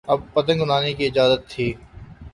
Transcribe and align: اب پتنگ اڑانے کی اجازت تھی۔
اب 0.13 0.19
پتنگ 0.33 0.59
اڑانے 0.61 0.91
کی 0.97 1.03
اجازت 1.05 1.41
تھی۔ 1.51 1.67